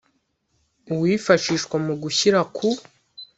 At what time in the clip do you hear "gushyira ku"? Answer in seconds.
2.01-2.67